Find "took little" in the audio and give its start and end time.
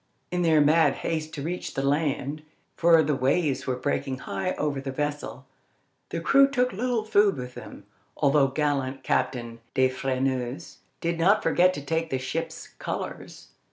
6.49-7.03